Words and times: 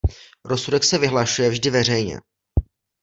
Rozsudek 0.45 0.83
se 0.83 0.97
vyhlašuje 0.97 1.49
vždy 1.49 1.69
veřejně. 1.69 2.19